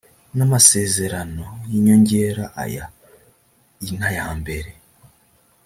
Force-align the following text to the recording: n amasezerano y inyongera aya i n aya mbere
n 0.37 0.39
amasezerano 0.45 1.43
y 1.69 1.73
inyongera 1.77 2.45
aya 2.63 2.85
i 3.87 3.89
n 3.97 4.01
aya 4.09 4.25
mbere 4.39 4.71